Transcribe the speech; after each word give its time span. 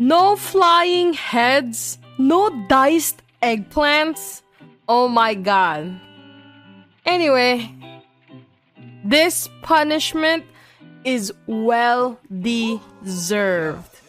No 0.00 0.34
flying 0.34 1.12
heads, 1.12 1.98
no 2.16 2.48
diced 2.68 3.20
eggplants. 3.42 4.40
Oh 4.88 5.08
my 5.08 5.34
god. 5.34 6.00
Anyway, 7.04 7.68
this 9.04 9.50
punishment 9.60 10.46
is 11.04 11.34
well 11.46 12.18
deserved. 12.40 14.00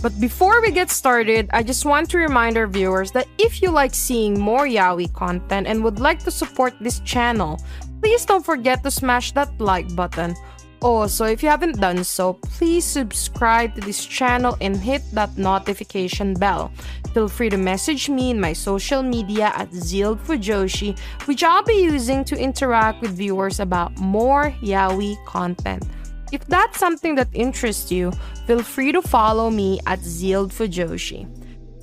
But 0.00 0.14
before 0.20 0.62
we 0.62 0.70
get 0.70 0.88
started, 0.88 1.50
I 1.52 1.64
just 1.64 1.84
want 1.84 2.10
to 2.10 2.18
remind 2.18 2.56
our 2.56 2.68
viewers 2.68 3.10
that 3.10 3.26
if 3.36 3.60
you 3.60 3.72
like 3.72 3.92
seeing 3.92 4.38
more 4.38 4.68
Yaoi 4.68 5.12
content 5.14 5.66
and 5.66 5.82
would 5.82 5.98
like 5.98 6.20
to 6.20 6.30
support 6.30 6.74
this 6.80 7.00
channel, 7.00 7.60
please 8.00 8.24
don't 8.24 8.46
forget 8.46 8.84
to 8.84 8.90
smash 8.92 9.32
that 9.32 9.50
like 9.58 9.96
button. 9.96 10.36
Also, 10.82 11.26
if 11.26 11.42
you 11.42 11.48
haven't 11.48 11.78
done 11.78 12.02
so, 12.04 12.32
please 12.32 12.84
subscribe 12.86 13.74
to 13.74 13.82
this 13.82 14.04
channel 14.04 14.56
and 14.62 14.76
hit 14.76 15.02
that 15.12 15.36
notification 15.36 16.32
bell. 16.32 16.72
Feel 17.12 17.28
free 17.28 17.50
to 17.50 17.58
message 17.58 18.08
me 18.08 18.30
in 18.30 18.40
my 18.40 18.54
social 18.54 19.02
media 19.02 19.52
at 19.56 19.72
Zealed 19.74 20.20
Fujoshi, 20.24 20.98
which 21.26 21.44
I'll 21.44 21.62
be 21.62 21.82
using 21.82 22.24
to 22.24 22.36
interact 22.36 23.02
with 23.02 23.10
viewers 23.10 23.60
about 23.60 23.98
more 23.98 24.52
Yaoi 24.62 25.22
content. 25.26 25.84
If 26.32 26.46
that's 26.46 26.78
something 26.78 27.14
that 27.16 27.28
interests 27.34 27.92
you, 27.92 28.12
feel 28.46 28.62
free 28.62 28.92
to 28.92 29.02
follow 29.02 29.50
me 29.50 29.80
at 29.86 30.00
Zealed 30.00 30.50
Fujoshi. 30.50 31.28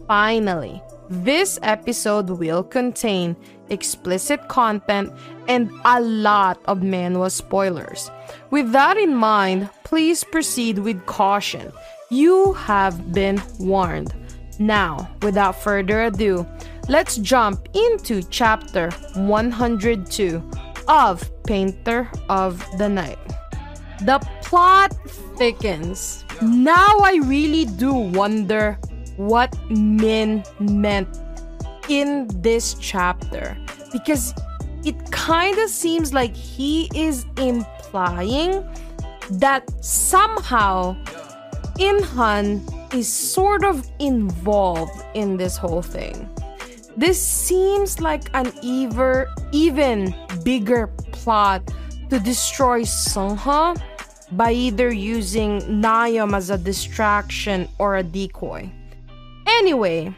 Finally, 0.07 0.81
this 1.09 1.59
episode 1.63 2.29
will 2.29 2.63
contain 2.63 3.35
explicit 3.69 4.47
content 4.47 5.11
and 5.47 5.71
a 5.85 6.01
lot 6.01 6.59
of 6.65 6.79
manhwa 6.79 7.31
spoilers. 7.31 8.11
With 8.49 8.71
that 8.71 8.97
in 8.97 9.15
mind, 9.15 9.69
please 9.83 10.23
proceed 10.23 10.79
with 10.79 11.05
caution. 11.05 11.71
You 12.09 12.53
have 12.53 13.13
been 13.13 13.41
warned. 13.59 14.13
Now, 14.59 15.09
without 15.21 15.61
further 15.61 16.03
ado, 16.03 16.47
let's 16.89 17.17
jump 17.17 17.67
into 17.73 18.23
chapter 18.23 18.89
102 19.15 20.51
of 20.87 21.43
Painter 21.43 22.09
of 22.29 22.65
the 22.77 22.89
Night. 22.89 23.19
The 24.01 24.19
plot 24.41 24.93
thickens. 25.37 26.23
Now 26.41 26.99
I 26.99 27.19
really 27.23 27.65
do 27.65 27.93
wonder 27.93 28.79
what 29.17 29.55
Min 29.69 30.43
meant 30.59 31.07
in 31.89 32.27
this 32.41 32.75
chapter 32.75 33.57
because 33.91 34.33
it 34.83 35.11
kind 35.11 35.57
of 35.59 35.69
seems 35.69 36.13
like 36.13 36.35
he 36.35 36.89
is 36.95 37.25
implying 37.37 38.65
that 39.31 39.63
somehow 39.83 40.95
Inhan 41.77 42.61
is 42.93 43.11
sort 43.11 43.63
of 43.63 43.89
involved 43.99 45.03
in 45.13 45.37
this 45.37 45.57
whole 45.57 45.81
thing. 45.81 46.29
This 46.95 47.21
seems 47.21 47.99
like 47.99 48.29
an 48.33 48.51
even, 48.61 49.25
even 49.51 50.15
bigger 50.43 50.87
plot 51.11 51.61
to 52.09 52.19
destroy 52.19 52.81
Seongha 52.81 53.79
by 54.31 54.51
either 54.51 54.91
using 54.91 55.61
Nayeom 55.61 56.35
as 56.35 56.49
a 56.49 56.57
distraction 56.57 57.67
or 57.77 57.97
a 57.97 58.03
decoy. 58.03 58.71
Anyway, 59.57 60.13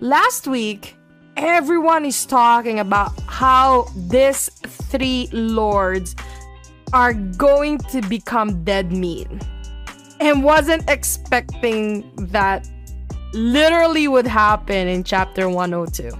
last 0.00 0.46
week, 0.46 0.96
everyone 1.36 2.04
is 2.04 2.26
talking 2.26 2.78
about 2.78 3.18
how 3.26 3.86
these 4.08 4.48
three 4.90 5.28
lords 5.32 6.14
are 6.92 7.14
going 7.14 7.78
to 7.78 8.00
become 8.02 8.62
dead 8.62 8.92
meat 8.92 9.26
and 10.20 10.44
wasn't 10.44 10.88
expecting 10.88 12.04
that 12.30 12.68
literally 13.32 14.06
would 14.06 14.26
happen 14.26 14.86
in 14.86 15.02
chapter 15.02 15.48
102. 15.48 16.10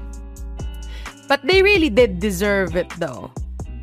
But 1.29 1.47
they 1.47 1.63
really 1.63 1.91
did 1.91 2.19
deserve 2.19 2.77
it 2.77 2.89
though 2.99 3.31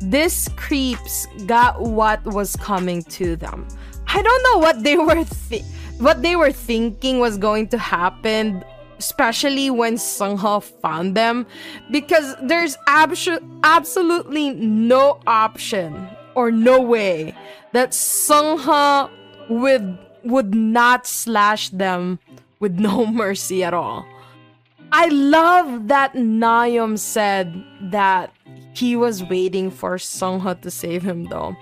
these 0.02 0.48
creeps 0.56 1.26
got 1.46 1.80
what 1.80 2.24
was 2.24 2.56
coming 2.56 3.02
to 3.04 3.36
them. 3.36 3.66
I 4.08 4.20
don't 4.20 4.42
know 4.42 4.58
what 4.58 4.82
they 4.82 4.96
were 4.96 5.24
thi- 5.24 5.64
what 5.98 6.22
they 6.22 6.34
were 6.34 6.50
thinking 6.52 7.20
was 7.20 7.38
going 7.38 7.68
to 7.68 7.78
happen, 7.78 8.64
especially 9.02 9.68
when 9.68 9.94
Seongha 9.94 10.62
found 10.62 11.16
them, 11.16 11.44
because 11.90 12.36
there's 12.42 12.76
abso- 12.86 13.42
absolutely 13.64 14.50
no 14.50 15.18
option 15.26 16.08
or 16.36 16.52
no 16.52 16.80
way 16.80 17.34
that 17.72 17.90
Seongha 17.90 19.10
would 19.48 19.98
would 20.22 20.54
not 20.54 21.04
slash 21.04 21.70
them 21.70 22.20
with 22.60 22.78
no 22.78 23.04
mercy 23.22 23.64
at 23.64 23.74
all. 23.74 24.06
I 24.92 25.08
love 25.08 25.88
that 25.88 26.14
Nayeom 26.14 26.96
said 26.96 27.50
that 27.90 28.30
he 28.74 28.94
was 28.94 29.24
waiting 29.24 29.70
for 29.70 29.96
Seongha 29.96 30.60
to 30.62 30.70
save 30.70 31.02
him 31.02 31.24
though. 31.24 31.56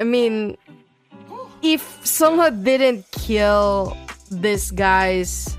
I 0.00 0.04
mean, 0.04 0.56
if 1.62 2.02
Seongha 2.02 2.50
didn't 2.64 3.06
kill 3.12 3.96
this 4.30 4.70
guys, 4.70 5.56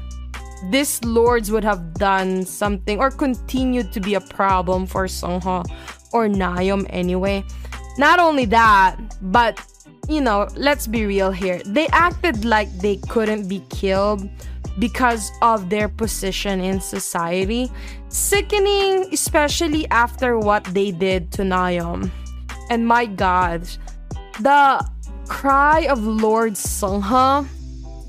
these 0.71 1.03
lords 1.03 1.51
would 1.51 1.63
have 1.63 1.93
done 1.95 2.45
something 2.45 2.99
or 2.99 3.11
continued 3.11 3.91
to 3.93 3.99
be 3.99 4.15
a 4.15 4.21
problem 4.21 4.85
for 4.85 5.05
Seongha 5.05 5.65
or 6.11 6.27
Nayeom 6.27 6.85
anyway. 6.89 7.43
Not 7.97 8.19
only 8.19 8.45
that, 8.45 8.97
but 9.21 9.59
you 10.07 10.21
know, 10.21 10.47
let's 10.55 10.87
be 10.87 11.05
real 11.05 11.31
here. 11.31 11.61
They 11.65 11.87
acted 11.87 12.45
like 12.45 12.71
they 12.79 12.97
couldn't 13.09 13.47
be 13.47 13.63
killed 13.69 14.29
because 14.77 15.31
of 15.41 15.69
their 15.69 15.89
position 15.89 16.59
in 16.59 16.79
society. 16.79 17.71
Sickening, 18.09 19.09
especially 19.11 19.89
after 19.89 20.37
what 20.37 20.63
they 20.65 20.91
did 20.91 21.31
to 21.33 21.41
Nayeom. 21.41 22.11
And 22.69 22.87
my 22.87 23.05
god, 23.05 23.67
the 24.39 24.85
cry 25.27 25.87
of 25.89 26.03
Lord 26.03 26.53
Seongha 26.53 27.47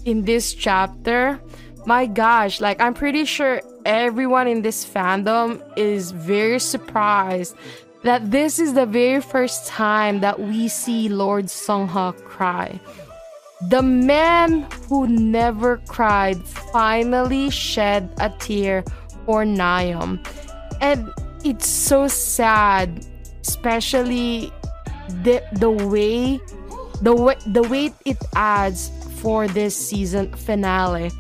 in 0.04 0.22
this 0.24 0.54
chapter, 0.54 1.40
my 1.86 2.06
gosh, 2.06 2.60
like 2.60 2.80
I'm 2.80 2.94
pretty 2.94 3.24
sure 3.24 3.62
everyone 3.84 4.48
in 4.48 4.62
this 4.62 4.84
fandom 4.84 5.62
is 5.76 6.10
very 6.10 6.58
surprised 6.58 7.54
that 8.02 8.30
this 8.30 8.58
is 8.58 8.74
the 8.74 8.86
very 8.86 9.20
first 9.20 9.66
time 9.66 10.20
that 10.20 10.38
we 10.38 10.68
see 10.68 11.08
Lord 11.08 11.46
Seongha 11.46 12.14
cry. 12.24 12.78
The 13.68 13.82
man 13.82 14.66
who 14.88 15.06
never 15.06 15.78
cried 15.88 16.36
finally 16.72 17.50
shed 17.50 18.12
a 18.20 18.30
tear 18.30 18.84
for 19.24 19.44
Nayeom. 19.44 20.20
And 20.80 21.08
it's 21.44 21.66
so 21.66 22.06
sad, 22.08 23.06
especially 23.42 24.52
the 25.22 25.42
the 25.52 25.70
way 25.70 26.40
the 27.00 27.14
way 27.14 27.36
the 27.46 27.62
weight 27.62 27.94
it 28.04 28.18
adds 28.34 28.90
for 29.20 29.48
this 29.48 29.74
season 29.74 30.32
finale. 30.34 31.10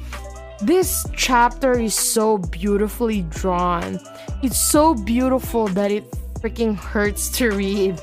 This 0.60 1.06
chapter 1.14 1.78
is 1.78 1.94
so 1.94 2.38
beautifully 2.38 3.22
drawn. 3.22 4.00
It's 4.42 4.58
so 4.58 4.94
beautiful 4.94 5.68
that 5.68 5.90
it 5.90 6.10
freaking 6.40 6.76
hurts 6.76 7.28
to 7.38 7.50
read. 7.50 8.00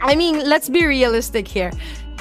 I 0.00 0.16
mean, 0.16 0.48
let's 0.48 0.68
be 0.68 0.84
realistic 0.84 1.48
here 1.48 1.70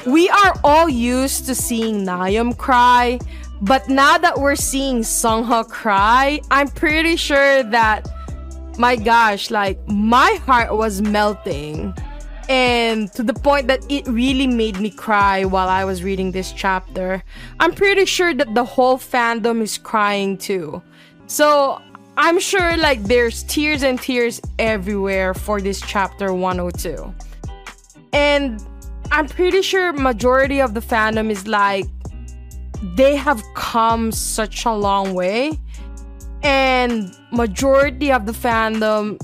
we 0.06 0.30
are 0.30 0.60
all 0.64 0.90
used 0.90 1.46
to 1.46 1.56
seeing 1.56 2.06
Nayeom 2.06 2.58
cry, 2.58 3.20
but 3.62 3.88
now 3.88 4.18
that 4.18 4.38
we're 4.38 4.56
seeing 4.56 5.00
Seongha 5.00 5.68
cry, 5.70 6.42
I'm 6.52 6.68
pretty 6.68 7.16
sure 7.16 7.64
that 7.64 8.08
my 8.78 8.96
gosh, 8.96 9.52
like 9.52 9.80
my 9.88 10.40
heart 10.46 10.76
was 10.76 11.02
melting. 11.02 11.94
And 12.50 13.12
to 13.14 13.24
the 13.24 13.34
point 13.34 13.68
that 13.68 13.86
it 13.90 14.08
really 14.08 14.48
made 14.48 14.80
me 14.80 14.90
cry 14.90 15.46
while 15.46 15.70
I 15.70 15.86
was 15.86 16.04
reading 16.04 16.32
this 16.32 16.52
chapter. 16.52 17.24
I'm 17.60 17.74
pretty 17.74 18.06
sure 18.06 18.34
that 18.34 18.54
the 18.54 18.66
whole 18.66 18.98
fandom 18.98 19.62
is 19.62 19.78
crying 19.78 20.38
too. 20.38 20.82
So 21.28 21.82
I'm 22.18 22.40
sure 22.40 22.78
like 22.78 23.04
there's 23.04 23.44
tears 23.44 23.84
and 23.84 24.00
tears 24.00 24.42
everywhere 24.60 25.34
for 25.34 25.62
this 25.62 25.82
chapter 25.82 26.34
102. 26.34 27.14
And 28.12 28.64
I'm 29.12 29.28
pretty 29.28 29.62
sure 29.62 29.94
majority 29.94 30.62
of 30.62 30.74
the 30.74 30.80
fandom 30.80 31.32
is 31.32 31.48
like 31.48 31.86
they 32.96 33.16
have 33.16 33.42
come 33.56 34.12
such 34.12 34.66
a 34.66 34.74
long 34.74 35.14
way 35.14 35.60
and 36.44 37.16
majority 37.32 38.12
of 38.12 38.26
the 38.26 38.32
fandom 38.32 39.20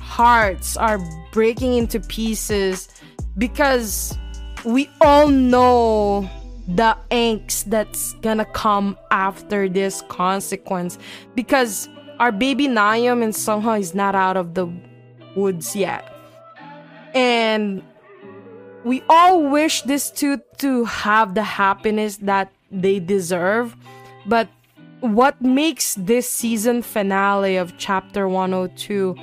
hearts 0.00 0.76
are 0.76 0.98
breaking 1.32 1.74
into 1.74 1.98
pieces 1.98 2.88
because 3.36 4.16
we 4.64 4.88
all 5.00 5.26
know 5.26 6.30
the 6.68 6.96
angst 7.10 7.64
that's 7.64 8.12
gonna 8.20 8.44
come 8.44 8.96
after 9.10 9.68
this 9.68 10.02
consequence 10.08 10.96
because 11.34 11.88
our 12.20 12.30
baby 12.30 12.68
Nayeom 12.68 13.24
and 13.24 13.32
Seongha 13.32 13.80
is 13.80 13.94
not 13.94 14.14
out 14.14 14.36
of 14.36 14.54
the 14.54 14.68
woods 15.34 15.74
yet. 15.74 16.08
And 17.14 17.82
we 18.84 19.02
all 19.08 19.42
wish 19.50 19.82
these 19.82 20.10
two 20.10 20.40
to 20.58 20.84
have 20.84 21.34
the 21.34 21.42
happiness 21.42 22.18
that 22.18 22.52
they 22.70 23.00
deserve. 23.00 23.76
But 24.26 24.48
what 25.00 25.40
makes 25.42 25.96
this 25.96 26.30
season 26.30 26.82
finale 26.82 27.56
of 27.56 27.76
chapter 27.76 28.28
102 28.28 29.16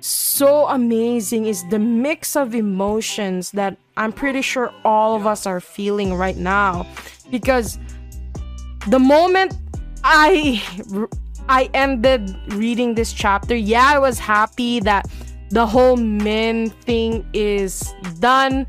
so 0.00 0.68
amazing 0.68 1.46
is 1.46 1.64
the 1.70 1.78
mix 1.78 2.36
of 2.36 2.54
emotions 2.54 3.50
that 3.52 3.76
I'm 3.96 4.12
pretty 4.12 4.42
sure 4.42 4.72
all 4.84 5.16
of 5.16 5.26
us 5.26 5.46
are 5.46 5.60
feeling 5.60 6.14
right 6.14 6.36
now. 6.36 6.86
Because 7.30 7.78
the 8.88 8.98
moment 8.98 9.54
I 10.02 10.62
I 11.48 11.70
ended 11.74 12.34
reading 12.48 12.94
this 12.94 13.12
chapter, 13.12 13.54
yeah, 13.54 13.92
I 13.94 13.98
was 13.98 14.18
happy 14.18 14.80
that 14.80 15.08
the 15.50 15.66
whole 15.66 15.96
Min 15.96 16.70
thing 16.70 17.24
is 17.32 17.94
done, 18.18 18.66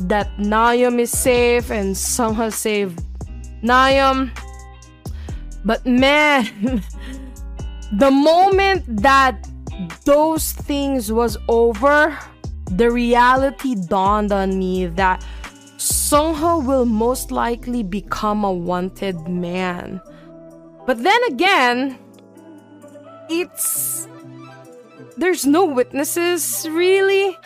that 0.00 0.34
Nayeon 0.38 0.98
is 0.98 1.10
safe 1.10 1.70
and 1.70 1.96
somehow 1.96 2.48
saved 2.48 3.02
Nayeon. 3.62 4.30
But 5.64 5.84
man, 5.84 6.46
the 7.92 8.10
moment 8.10 8.84
that 9.02 9.46
those 10.04 10.52
things 10.52 11.12
was 11.12 11.36
over, 11.48 12.18
the 12.70 12.90
reality 12.90 13.74
dawned 13.74 14.32
on 14.32 14.58
me 14.58 14.86
that 14.86 15.24
Songho 15.76 16.64
will 16.64 16.84
most 16.84 17.30
likely 17.30 17.82
become 17.82 18.44
a 18.44 18.52
wanted 18.52 19.28
man. 19.28 20.00
But 20.86 21.02
then 21.02 21.20
again, 21.28 21.98
it's 23.28 24.08
there's 25.16 25.44
no 25.46 25.64
witnesses 25.64 26.66
really. 26.70 27.36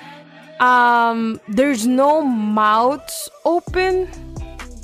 Um 0.61 1.41
there's 1.49 1.87
no 1.87 2.23
mouths 2.23 3.29
open. 3.45 4.09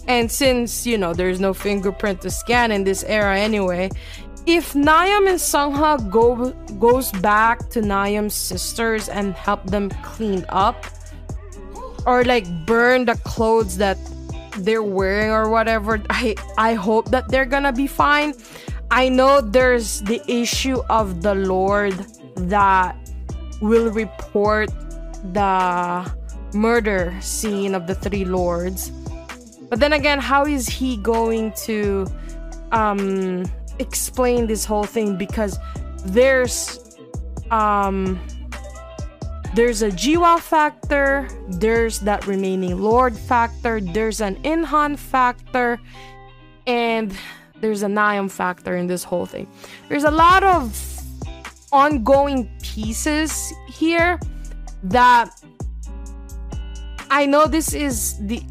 And 0.09 0.31
since, 0.31 0.85
you 0.85 0.99
know, 0.99 1.15
there's 1.15 1.39
no 1.39 1.55
fingerprint 1.55 2.23
to 2.23 2.31
scan 2.31 2.73
in 2.73 2.83
this 2.85 3.05
era 3.05 3.39
anyway, 3.39 3.91
if 4.47 4.73
Nayeon 4.73 5.29
and 5.29 5.39
Sangha 5.39 6.11
go 6.11 6.51
goes 6.79 7.13
back 7.23 7.69
to 7.71 7.81
Nayeon's 7.81 8.35
sisters 8.35 9.09
and 9.09 9.35
help 9.35 9.65
them 9.71 9.91
clean 10.03 10.45
up 10.49 10.87
or 12.07 12.25
like 12.25 12.47
burn 12.67 13.05
the 13.05 13.15
clothes 13.25 13.77
that 13.79 13.99
they're 14.59 14.83
wearing 14.83 15.31
or 15.31 15.49
whatever, 15.49 16.03
I 16.11 16.35
I 16.59 16.75
hope 16.75 17.11
that 17.11 17.29
they're 17.29 17.47
gonna 17.47 17.73
be 17.73 17.87
fine. 17.87 18.35
I 18.91 19.09
know 19.09 19.41
there's 19.41 20.01
the 20.03 20.21
issue 20.31 20.83
of 20.91 21.23
the 21.23 21.35
Lord 21.35 21.95
that 22.37 22.97
will 23.61 23.91
report 23.91 24.71
the 25.33 26.13
murder 26.53 27.15
scene 27.21 27.75
of 27.75 27.87
the 27.87 27.95
three 27.95 28.25
lords. 28.25 28.91
But 29.71 29.81
then 29.81 29.95
again, 29.95 30.19
how 30.19 30.45
is 30.45 30.69
he 30.69 30.97
going 30.99 31.53
to 31.65 32.07
um 32.73 33.45
explain 33.79 34.47
this 34.47 34.65
whole 34.65 34.85
thing 34.85 35.17
because 35.17 35.59
there's 36.07 36.97
um 37.51 38.21
there's 39.55 39.83
a 39.83 39.91
Jiwa 39.91 40.41
factor, 40.41 41.29
there's 41.47 42.01
that 42.01 42.27
remaining 42.27 42.81
Lord 42.81 43.15
factor, 43.15 43.81
there's 43.81 44.23
an 44.23 44.37
Inhan 44.45 44.99
factor, 44.99 45.79
and 46.67 47.15
there's 47.61 47.83
a 47.83 47.87
Nayeon 47.87 48.31
factor 48.31 48.77
in 48.77 48.87
this 48.87 49.05
whole 49.05 49.27
thing. 49.27 49.47
There's 49.91 50.05
a 50.05 50.11
lot 50.11 50.43
of 50.43 50.75
ongoing 51.71 52.51
pieces 52.63 53.53
here 53.69 54.19
that 54.85 55.31
I 57.11 57.27
know 57.27 57.47
this 57.47 57.75
is 57.75 58.17
the 58.27 58.43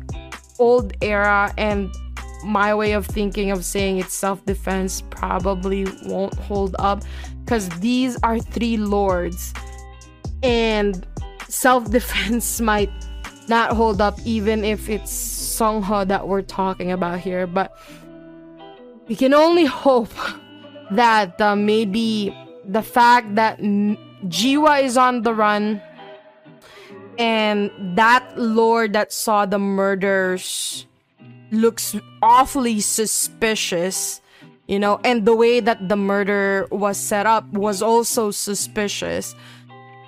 old 0.60 0.94
era 1.02 1.52
and 1.58 1.92
my 2.44 2.74
way 2.74 2.94
of 2.94 3.06
thinking 3.06 3.52
of 3.52 3.64
saying 3.66 3.98
it's 3.98 4.14
self 4.14 4.44
defense 4.46 5.02
probably 5.10 5.86
won't 6.06 6.34
hold 6.36 6.76
up 6.80 7.04
because 7.44 7.70
these 7.80 8.18
are 8.24 8.40
three 8.40 8.78
lords 8.78 9.54
and 10.44 11.06
self 11.48 11.90
defense 11.92 12.62
might 12.72 12.92
not 13.48 13.76
hold 13.76 14.02
up 14.02 14.20
even 14.24 14.64
if 14.64 14.90
it's 14.90 15.12
Seungha 15.12 16.08
that 16.08 16.28
we're 16.28 16.42
talking 16.42 16.92
about 16.92 17.20
here. 17.20 17.46
But 17.48 17.78
we 19.08 19.16
can 19.16 19.34
only 19.34 19.66
hope 19.66 20.14
that 20.92 21.40
uh, 21.42 21.56
maybe 21.56 22.36
the 22.66 22.82
fact 22.82 23.36
that 23.36 23.60
Jiwa 23.60 24.84
is 24.84 24.98
on 24.98 25.24
the 25.24 25.34
run 25.34 25.82
and 27.18 27.70
that 27.98 28.38
lord 28.38 28.94
that 28.94 29.12
saw 29.12 29.46
the 29.46 29.60
murders 29.60 30.86
looks 31.52 31.96
awfully 32.22 32.80
suspicious 32.80 34.22
you 34.68 34.80
know 34.80 35.00
and 35.04 35.26
the 35.26 35.36
way 35.36 35.60
that 35.60 35.90
the 35.90 35.96
murder 35.96 36.68
was 36.72 36.98
set 36.98 37.26
up 37.26 37.46
was 37.52 37.82
also 37.82 38.32
suspicious 38.32 39.36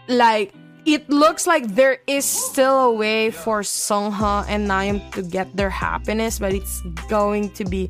like 0.07 0.53
it 0.85 1.09
looks 1.09 1.47
like 1.47 1.67
there 1.75 1.99
is 2.07 2.25
still 2.25 2.79
a 2.79 2.91
way 2.91 3.31
for 3.31 3.61
Songha 3.61 4.45
and 4.49 4.67
Nayeon 4.67 5.11
to 5.13 5.21
get 5.21 5.55
their 5.55 5.69
happiness 5.69 6.39
but 6.39 6.53
it's 6.53 6.81
going 7.07 7.51
to 7.51 7.65
be 7.65 7.87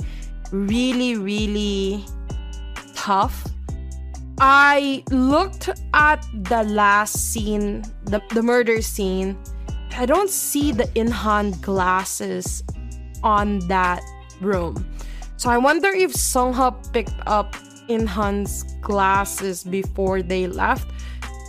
really 0.51 1.15
really 1.15 2.05
tough 2.95 3.47
I 4.39 5.03
looked 5.11 5.69
at 5.94 6.25
the 6.33 6.63
last 6.63 7.31
scene, 7.31 7.83
the, 8.05 8.21
the 8.33 8.41
murder 8.41 8.81
scene. 8.81 9.38
I 9.95 10.05
don't 10.07 10.29
see 10.29 10.71
the 10.71 10.85
Inhan 10.95 11.61
glasses 11.61 12.63
on 13.24 13.60
that 13.68 14.02
room. 14.42 14.86
So 15.38 15.50
I 15.50 15.58
wonder 15.58 15.90
if 15.90 16.14
Seungha 16.14 16.72
picked 16.94 17.16
up 17.25 17.56
Inhan's 17.90 18.64
glasses 18.81 19.64
before 19.64 20.22
they 20.22 20.48
left 20.48 20.88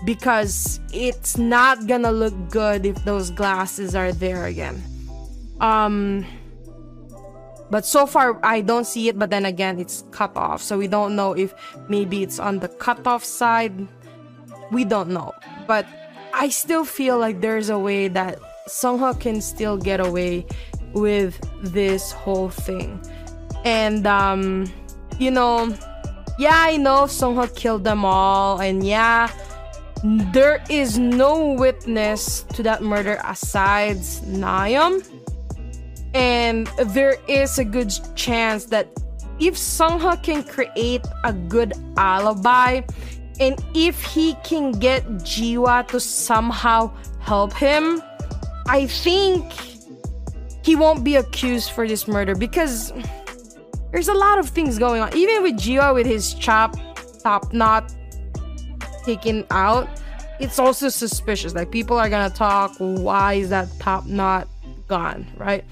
because 0.05 0.81
it's 0.93 1.37
not 1.39 1.87
gonna 1.87 2.11
look 2.13 2.35
good 2.51 2.87
if 2.87 2.97
those 3.05 3.31
glasses 3.31 3.95
are 3.95 4.13
there 4.13 4.47
again. 4.47 4.83
Um 5.61 6.27
but 7.71 7.87
so 7.87 8.07
far 8.07 8.39
I 8.45 8.61
don't 8.61 8.87
see 8.87 9.09
it 9.09 9.19
but 9.19 9.31
then 9.31 9.47
again 9.47 9.79
it's 9.79 10.05
cut 10.11 10.37
off 10.37 10.63
so 10.63 10.77
we 10.79 10.89
don't 10.89 11.17
know 11.17 11.33
if 11.33 11.55
maybe 11.89 12.23
it's 12.23 12.39
on 12.39 12.59
the 12.59 12.69
cut 12.69 13.07
off 13.07 13.25
side. 13.25 13.87
We 14.71 14.85
don't 14.85 15.11
know. 15.11 15.33
But 15.67 15.87
I 16.33 16.49
still 16.49 16.85
feel 16.85 17.19
like 17.19 17.41
there's 17.41 17.69
a 17.69 17.79
way 17.79 18.09
that 18.09 18.39
Seungha 18.69 19.19
can 19.21 19.41
still 19.41 19.77
get 19.77 20.01
away 20.01 20.47
with 20.95 21.39
this 21.63 22.13
whole 22.13 22.49
thing. 22.49 23.01
And 23.65 24.07
um, 24.07 24.73
you 25.19 25.31
know, 25.31 25.77
yeah, 26.39 26.55
I 26.55 26.77
know 26.77 27.05
Seungha 27.05 27.55
killed 27.55 27.85
them 27.85 28.05
all, 28.05 28.61
and 28.61 28.87
yeah, 28.87 29.31
there 30.33 30.63
is 30.69 30.99
no 30.99 31.53
witness 31.53 32.43
to 32.55 32.63
that 32.63 32.83
murder 32.83 33.21
aside 33.25 33.97
Nayeon. 33.97 35.07
And 36.15 36.69
there 36.87 37.17
is 37.27 37.59
a 37.59 37.65
good 37.65 37.93
chance 38.15 38.67
that 38.67 38.89
if 39.41 39.55
Seungha 39.55 40.23
can 40.23 40.45
create 40.45 41.05
a 41.25 41.33
good 41.33 41.73
alibi, 41.97 42.83
and 43.41 43.63
if 43.75 44.03
he 44.05 44.35
can 44.45 44.73
get 44.73 45.05
Jiwa 45.25 45.89
to 45.89 45.99
somehow 45.99 46.93
help 47.21 47.53
him, 47.55 48.01
I 48.67 48.87
think 48.87 49.74
he 50.65 50.75
won't 50.75 51.05
be 51.05 51.17
accused 51.17 51.73
for 51.73 51.87
this 51.87 52.09
murder 52.09 52.35
because 52.35 52.93
there's 53.93 54.09
a 54.09 54.15
lot 54.15 54.39
of 54.39 54.49
things 54.49 54.79
going 54.79 55.03
on. 55.03 55.15
Even 55.15 55.43
with 55.43 55.55
Jiwa 55.55 55.95
with 55.95 56.07
his 56.07 56.35
chop 56.35 56.75
top 57.23 57.53
knot 57.53 57.95
taken 59.05 59.47
out, 59.51 59.89
it's 60.41 60.59
also 60.59 60.89
suspicious. 60.89 61.55
Like 61.55 61.71
people 61.71 61.99
are 61.99 62.09
gonna 62.09 62.35
talk, 62.35 62.75
why 62.79 63.35
is 63.35 63.51
that 63.51 63.69
top 63.79 64.07
knot 64.07 64.49
gone, 64.89 65.27
right? 65.37 65.65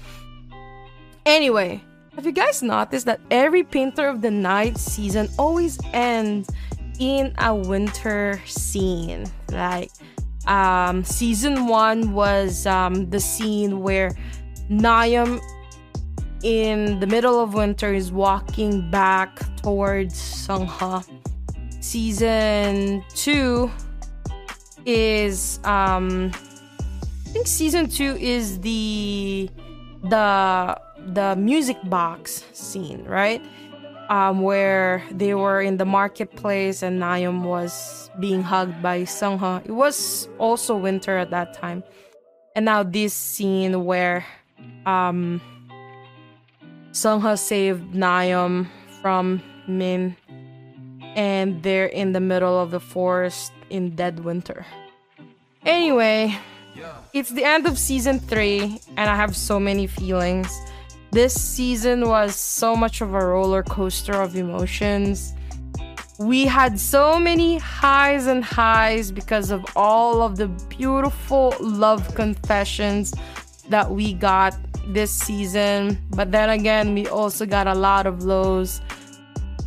Anyway, 1.25 1.81
have 2.15 2.25
you 2.27 2.31
guys 2.31 2.61
noticed 2.61 3.07
that 3.07 3.19
every 3.31 3.63
Painter 3.63 4.07
of 4.07 4.21
the 4.21 4.29
Night 4.29 4.77
season 4.77 5.27
always 5.39 5.79
ends 5.91 6.49
in 6.99 7.33
a 7.39 7.55
winter 7.55 8.39
scene? 8.45 9.25
Like 9.51 9.89
um 10.45 11.03
season 11.03 11.67
one 11.67 12.13
was 12.13 12.67
um 12.67 13.09
the 13.09 13.19
scene 13.19 13.79
where 13.79 14.11
Nayeon 14.69 15.41
in 16.43 16.99
the 16.99 17.07
middle 17.07 17.39
of 17.39 17.53
winter 17.53 17.93
is 17.93 18.11
walking 18.11 18.89
back 18.91 19.39
towards 19.61 20.15
Seungha. 20.15 21.05
Season 21.79 23.03
2 23.15 23.71
is 24.85 25.59
um 25.63 26.31
I 26.33 27.29
think 27.29 27.47
season 27.47 27.87
2 27.87 28.17
is 28.19 28.59
the 28.59 29.49
the 30.03 30.79
the 31.07 31.35
music 31.35 31.77
box 31.85 32.43
scene, 32.53 33.03
right? 33.05 33.41
Um, 34.09 34.41
where 34.41 35.01
they 35.11 35.33
were 35.33 35.61
in 35.61 35.77
the 35.77 35.85
marketplace 35.85 36.83
and 36.83 37.01
Nayeon 37.01 37.43
was 37.43 38.11
being 38.19 38.43
hugged 38.43 38.81
by 38.81 39.03
Seungha. 39.03 39.65
It 39.65 39.71
was 39.71 40.27
also 40.37 40.75
winter 40.75 41.17
at 41.17 41.31
that 41.31 41.53
time. 41.53 41.83
And 42.55 42.65
now 42.65 42.83
this 42.83 43.13
scene 43.13 43.85
where 43.85 44.25
um 44.85 45.41
Seungha 46.91 47.37
saved 47.39 47.93
Nayeon 47.93 48.67
from 49.01 49.41
Min, 49.67 50.15
and 51.15 51.63
they're 51.63 51.87
in 51.87 52.13
the 52.13 52.19
middle 52.19 52.59
of 52.59 52.69
the 52.69 52.79
forest 52.79 53.51
in 53.69 53.95
dead 53.95 54.19
winter. 54.19 54.65
Anyway, 55.65 56.37
it's 57.13 57.29
the 57.29 57.43
end 57.43 57.65
of 57.65 57.79
season 57.79 58.19
three, 58.19 58.79
and 58.95 59.09
I 59.09 59.15
have 59.15 59.35
so 59.35 59.59
many 59.59 59.87
feelings. 59.87 60.47
This 61.11 61.33
season 61.33 62.07
was 62.07 62.35
so 62.35 62.75
much 62.75 63.01
of 63.01 63.13
a 63.13 63.25
roller 63.25 63.63
coaster 63.63 64.13
of 64.13 64.35
emotions. 64.35 65.33
We 66.19 66.45
had 66.45 66.79
so 66.79 67.19
many 67.19 67.57
highs 67.57 68.27
and 68.27 68.43
highs 68.43 69.11
because 69.11 69.49
of 69.49 69.65
all 69.75 70.21
of 70.21 70.37
the 70.37 70.47
beautiful 70.47 71.55
love 71.59 72.13
confessions 72.13 73.13
that 73.69 73.91
we 73.91 74.13
got 74.13 74.55
this 74.87 75.11
season. 75.11 75.97
But 76.11 76.31
then 76.31 76.49
again, 76.49 76.93
we 76.93 77.07
also 77.07 77.45
got 77.45 77.67
a 77.67 77.75
lot 77.75 78.05
of 78.05 78.23
lows 78.23 78.81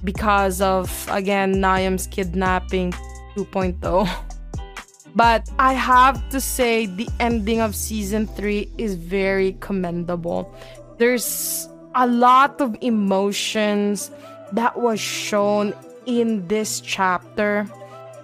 because 0.04 0.60
of, 0.60 1.06
again, 1.10 1.54
Niam's 1.54 2.06
kidnapping 2.06 2.92
2.0. 3.36 4.08
But 5.16 5.48
I 5.58 5.72
have 5.72 6.28
to 6.28 6.42
say, 6.42 6.84
the 6.84 7.08
ending 7.20 7.62
of 7.62 7.74
season 7.74 8.26
three 8.26 8.70
is 8.76 8.96
very 8.96 9.56
commendable. 9.60 10.54
There's 10.98 11.70
a 11.94 12.06
lot 12.06 12.60
of 12.60 12.76
emotions 12.82 14.10
that 14.52 14.78
was 14.78 15.00
shown 15.00 15.72
in 16.04 16.46
this 16.48 16.80
chapter. 16.80 17.66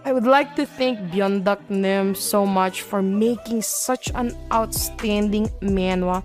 I 0.05 0.13
would 0.13 0.27
like 0.27 0.57
to 0.57 0.67
thank 0.67 0.99
Byeonduck 1.13 1.71
Nim 1.71 2.17
so 2.17 2.45
much 2.45 2.83
for 2.83 3.03
making 3.03 3.63
such 3.63 4.11
an 4.17 4.37
outstanding 4.53 5.47
manhwa. 5.61 6.25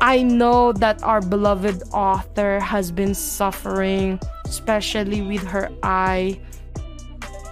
I 0.00 0.22
know 0.22 0.72
that 0.74 1.02
our 1.02 1.20
beloved 1.20 1.82
author 1.92 2.60
has 2.60 2.92
been 2.92 3.14
suffering, 3.14 4.20
especially 4.44 5.20
with 5.20 5.42
her 5.42 5.68
eye. 5.82 6.40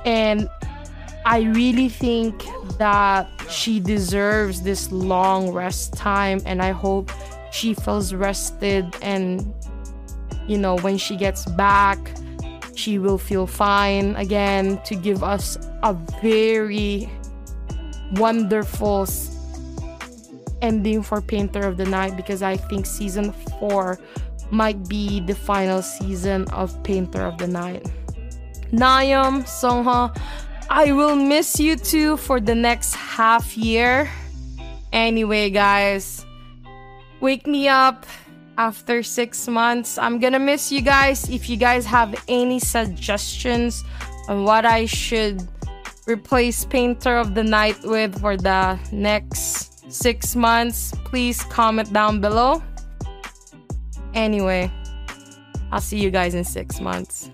And 0.04 0.48
I 1.26 1.42
really 1.42 1.88
think 1.88 2.44
that 2.78 3.28
she 3.48 3.80
deserves 3.80 4.62
this 4.62 4.92
long 4.92 5.50
rest 5.52 5.94
time, 5.94 6.40
and 6.46 6.62
I 6.62 6.70
hope 6.70 7.10
she 7.50 7.74
feels 7.74 8.14
rested. 8.14 8.96
And, 9.02 9.52
you 10.46 10.58
know, 10.58 10.78
when 10.78 10.96
she 10.96 11.16
gets 11.16 11.44
back, 11.44 11.98
she 12.80 12.98
will 12.98 13.18
feel 13.18 13.46
fine 13.46 14.16
again 14.16 14.80
to 14.84 14.94
give 14.94 15.22
us 15.22 15.58
a 15.82 15.92
very 16.22 17.10
wonderful 18.12 19.06
ending 20.62 21.02
for 21.02 21.20
Painter 21.20 21.66
of 21.66 21.76
the 21.76 21.84
Night 21.84 22.16
because 22.16 22.42
I 22.42 22.56
think 22.56 22.86
season 22.86 23.32
4 23.60 24.00
might 24.50 24.88
be 24.88 25.20
the 25.20 25.34
final 25.34 25.82
season 25.82 26.48
of 26.50 26.72
Painter 26.82 27.20
of 27.20 27.36
the 27.36 27.46
Night. 27.46 27.84
Nayeon, 28.72 29.44
Songha, 29.44 30.16
I 30.70 30.92
will 30.92 31.16
miss 31.16 31.60
you 31.60 31.76
too 31.76 32.16
for 32.16 32.40
the 32.40 32.54
next 32.54 32.94
half 32.94 33.56
year. 33.56 34.08
Anyway, 34.92 35.50
guys, 35.50 36.24
wake 37.20 37.46
me 37.46 37.68
up 37.68 38.06
after 38.58 39.02
six 39.02 39.48
months. 39.48 39.98
I'm 39.98 40.18
gonna 40.18 40.38
miss 40.38 40.70
you 40.70 40.82
guys. 40.82 41.28
If 41.28 41.48
you 41.48 41.56
guys 41.56 41.86
have 41.86 42.14
any 42.28 42.58
suggestions 42.58 43.84
on 44.28 44.44
what 44.44 44.64
I 44.64 44.86
should 44.86 45.46
replace 46.06 46.64
Painter 46.64 47.16
of 47.16 47.34
the 47.34 47.44
Night 47.44 47.76
with 47.82 48.20
for 48.20 48.36
the 48.36 48.78
next 48.92 49.92
six 49.92 50.36
months, 50.36 50.92
please 51.04 51.42
comment 51.44 51.92
down 51.92 52.20
below. 52.20 52.62
Anyway, 54.14 54.70
I'll 55.72 55.80
see 55.80 55.98
you 55.98 56.10
guys 56.10 56.34
in 56.34 56.44
six 56.44 56.80
months. 56.80 57.30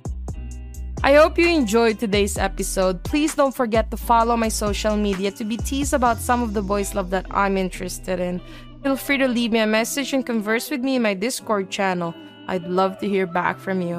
I 1.02 1.14
hope 1.14 1.38
you 1.38 1.46
enjoyed 1.46 2.00
today's 2.00 2.37
episode. 2.37 3.04
Please 3.04 3.35
don't 3.35 3.54
forget 3.54 3.90
to 3.90 3.96
follow 3.96 4.37
my 4.37 4.49
social 4.49 4.96
media 4.96 5.30
to 5.32 5.44
be 5.44 5.56
teased 5.56 5.94
about 5.94 6.18
some 6.18 6.42
of 6.42 6.52
the 6.52 6.62
boys' 6.62 6.94
love 6.94 7.11
that 7.11 7.26
I'm 7.30 7.56
interested 7.56 8.18
in. 8.18 8.40
Feel 8.87 8.95
free 8.95 9.19
to 9.19 9.26
leave 9.26 9.50
me 9.50 9.59
a 9.59 9.66
message 9.66 10.12
and 10.12 10.25
converse 10.25 10.71
with 10.71 10.81
me 10.81 10.95
in 10.95 11.02
my 11.02 11.12
Discord 11.12 11.71
channel. 11.71 12.14
I'd 12.47 12.69
love 12.69 13.00
to 13.00 13.09
hear 13.09 13.26
back 13.26 13.59
from 13.59 13.83
you. 13.83 13.97